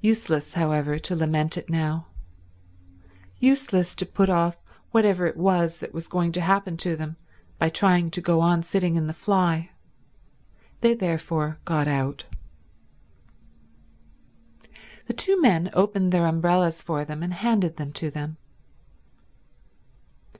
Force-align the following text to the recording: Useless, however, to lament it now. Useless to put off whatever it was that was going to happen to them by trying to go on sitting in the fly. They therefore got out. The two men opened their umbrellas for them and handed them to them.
Useless, 0.00 0.54
however, 0.54 0.98
to 0.98 1.14
lament 1.14 1.56
it 1.56 1.70
now. 1.70 2.08
Useless 3.38 3.94
to 3.94 4.04
put 4.04 4.28
off 4.28 4.56
whatever 4.90 5.24
it 5.24 5.36
was 5.36 5.78
that 5.78 5.94
was 5.94 6.08
going 6.08 6.32
to 6.32 6.40
happen 6.40 6.76
to 6.78 6.96
them 6.96 7.14
by 7.60 7.68
trying 7.68 8.10
to 8.10 8.20
go 8.20 8.40
on 8.40 8.64
sitting 8.64 8.96
in 8.96 9.06
the 9.06 9.12
fly. 9.12 9.70
They 10.80 10.94
therefore 10.94 11.60
got 11.64 11.86
out. 11.86 12.24
The 15.06 15.12
two 15.12 15.40
men 15.40 15.70
opened 15.74 16.10
their 16.10 16.26
umbrellas 16.26 16.82
for 16.82 17.04
them 17.04 17.22
and 17.22 17.32
handed 17.32 17.76
them 17.76 17.92
to 17.92 18.10
them. 18.10 18.38